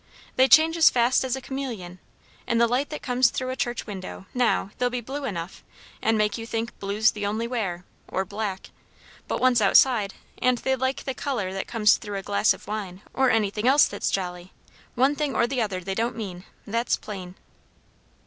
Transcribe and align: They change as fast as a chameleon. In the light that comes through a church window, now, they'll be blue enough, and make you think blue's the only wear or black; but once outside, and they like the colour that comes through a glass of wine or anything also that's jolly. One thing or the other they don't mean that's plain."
They 0.35 0.47
change 0.47 0.77
as 0.77 0.89
fast 0.89 1.23
as 1.23 1.35
a 1.35 1.41
chameleon. 1.41 1.99
In 2.47 2.57
the 2.57 2.65
light 2.65 2.89
that 2.89 3.03
comes 3.03 3.29
through 3.29 3.51
a 3.51 3.55
church 3.55 3.85
window, 3.85 4.25
now, 4.33 4.71
they'll 4.79 4.89
be 4.89 4.99
blue 4.99 5.25
enough, 5.25 5.63
and 6.01 6.17
make 6.17 6.39
you 6.39 6.47
think 6.47 6.73
blue's 6.79 7.11
the 7.11 7.27
only 7.27 7.47
wear 7.47 7.85
or 8.07 8.25
black; 8.25 8.71
but 9.27 9.39
once 9.39 9.61
outside, 9.61 10.15
and 10.41 10.57
they 10.57 10.75
like 10.75 11.03
the 11.03 11.13
colour 11.13 11.53
that 11.53 11.67
comes 11.67 11.97
through 11.97 12.17
a 12.17 12.23
glass 12.23 12.51
of 12.51 12.65
wine 12.65 13.03
or 13.13 13.29
anything 13.29 13.69
also 13.69 13.91
that's 13.91 14.09
jolly. 14.09 14.51
One 14.95 15.13
thing 15.15 15.35
or 15.35 15.45
the 15.45 15.61
other 15.61 15.79
they 15.81 15.93
don't 15.93 16.15
mean 16.15 16.45
that's 16.65 16.97
plain." 16.97 17.35